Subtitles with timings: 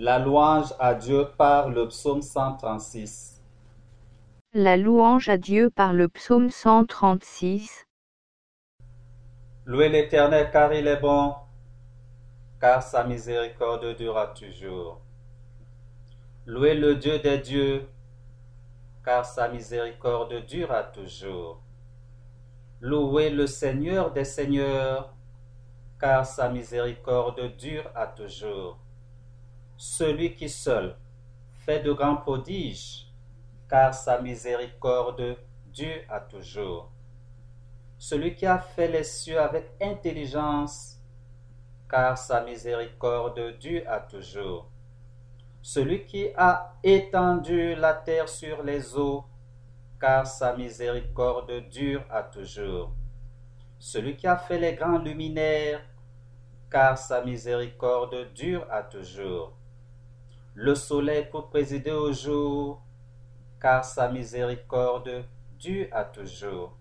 [0.00, 3.42] La louange à Dieu par le psaume 136.
[4.52, 7.84] La louange à Dieu par le psaume 136.
[9.64, 11.34] Louez l'Éternel car il est bon,
[12.60, 15.00] car sa miséricorde durera toujours.
[16.46, 17.88] Louez le Dieu des dieux,
[19.04, 21.60] car sa miséricorde durera toujours.
[22.80, 25.12] Louez le Seigneur des seigneurs,
[25.98, 28.78] car sa miséricorde dure à toujours.
[29.80, 30.96] Celui qui seul
[31.52, 33.06] fait de grands prodiges,
[33.70, 35.36] car sa miséricorde
[35.66, 36.90] dure à toujours.
[37.96, 40.98] Celui qui a fait les cieux avec intelligence,
[41.88, 44.68] car sa miséricorde dure à toujours.
[45.62, 49.26] Celui qui a étendu la terre sur les eaux,
[50.00, 52.90] car sa miséricorde dure à toujours.
[53.78, 55.84] Celui qui a fait les grands luminaires,
[56.68, 59.57] car sa miséricorde dure à toujours.
[60.60, 62.82] Le soleil pour présider au jour,
[63.62, 65.24] car sa miséricorde
[65.56, 66.76] dure à toujours.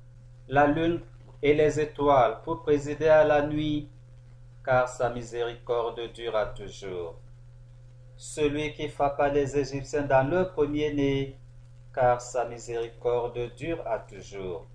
[0.47, 1.01] La lune
[1.43, 3.91] et les étoiles pour présider à la nuit,
[4.65, 7.19] car sa miséricorde dure à toujours.
[8.15, 11.37] Celui qui frappa les Égyptiens dans leur premier-né,
[11.93, 14.65] car sa miséricorde dure à toujours.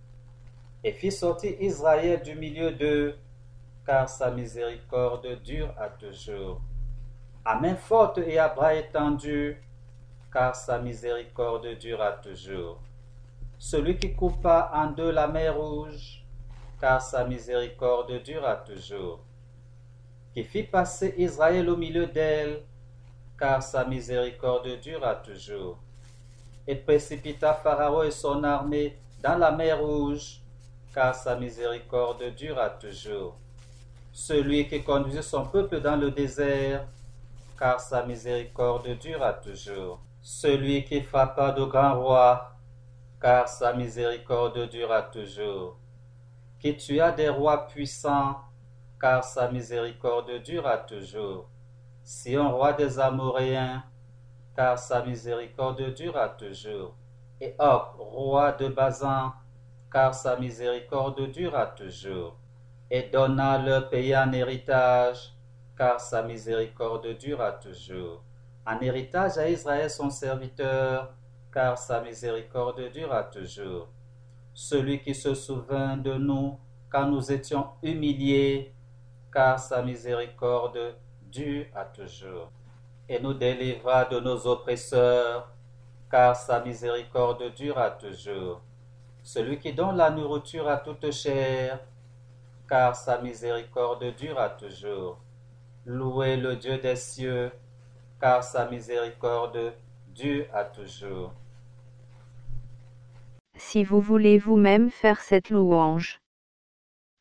[0.85, 3.17] Et fit sortir Israël du milieu d'eux,
[3.85, 6.61] car sa miséricorde dure à toujours.
[7.45, 9.61] À main forte et à bras étendus,
[10.33, 12.81] car sa miséricorde dure à toujours.
[13.59, 16.25] Celui qui coupa en deux la mer rouge,
[16.81, 19.19] car sa miséricorde dure à toujours.
[20.33, 22.63] Qui fit passer Israël au milieu d'elle,
[23.37, 25.79] car sa miséricorde dure à toujours.
[26.69, 30.41] Et précipita Pharaon et son armée dans la mer rouge,
[30.95, 33.37] car sa miséricorde dure à toujours.
[34.13, 36.87] Celui qui conduisait son peuple dans le désert,
[37.63, 40.01] car sa miséricorde dure toujours.
[40.21, 42.57] Celui qui frappa de grands rois,
[43.21, 45.79] car sa miséricorde dure à toujours.
[46.59, 48.35] Qui tua des rois puissants,
[49.01, 51.49] car sa miséricorde dure toujours.
[52.03, 53.85] Sion roi des Amoréens,
[54.57, 56.97] car sa miséricorde dure toujours.
[57.41, 59.35] Et Og, roi de Bazan,
[59.93, 62.37] car sa miséricorde dure toujours.
[62.91, 65.33] Et donna leur pays en héritage,
[65.83, 68.23] car sa miséricorde dure à toujours.
[68.65, 71.13] En héritage à Israël son serviteur,
[71.53, 73.89] car sa miséricorde dure à toujours.
[74.55, 76.57] Celui qui se souvint de nous
[76.89, 78.73] quand nous étions humiliés,
[79.33, 82.53] car sa miséricorde dure à toujours.
[83.09, 85.51] Et nous délivra de nos oppresseurs,
[86.09, 88.61] car sa miséricorde dure à toujours.
[89.25, 91.81] Celui qui donne la nourriture à toute chair,
[92.69, 95.19] car sa miséricorde dure à toujours.
[95.85, 97.51] Louez le Dieu des cieux,
[98.21, 99.75] car sa miséricorde
[100.15, 101.35] dure à toujours.
[103.57, 106.21] Si vous voulez vous-même faire cette louange,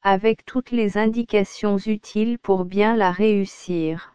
[0.03, 4.13] avec toutes les indications utiles pour bien la réussir,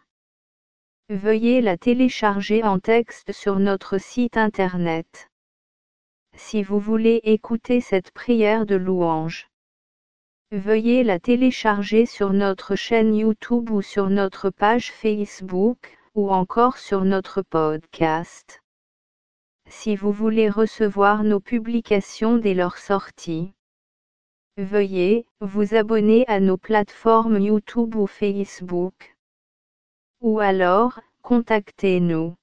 [1.09, 5.29] veuillez la télécharger en texte sur notre site internet.
[6.35, 9.49] Si vous voulez écouter cette prière de louange,
[10.51, 17.03] veuillez la télécharger sur notre chaîne YouTube ou sur notre page Facebook, ou encore sur
[17.03, 18.61] notre podcast.
[19.67, 23.53] Si vous voulez recevoir nos publications dès leur sortie,
[24.55, 29.17] veuillez vous abonner à nos plateformes YouTube ou Facebook.
[30.21, 32.35] Ou alors, contactez-nous.